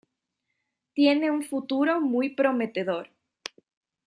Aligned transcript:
Tiene 0.95 1.29
un 1.29 1.43
futuro 1.43 2.01
muy 2.01 2.29
prometedor. 2.29 3.09